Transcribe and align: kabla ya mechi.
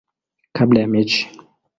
kabla 0.55 0.79
ya 0.79 0.87
mechi. 0.87 1.27